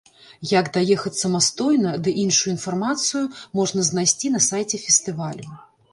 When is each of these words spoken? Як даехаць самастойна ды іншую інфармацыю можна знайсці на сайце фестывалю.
Як 0.51 0.69
даехаць 0.77 1.13
самастойна 1.19 1.91
ды 2.07 2.15
іншую 2.23 2.53
інфармацыю 2.57 3.23
можна 3.61 3.87
знайсці 3.91 4.27
на 4.37 4.45
сайце 4.49 4.77
фестывалю. 4.89 5.47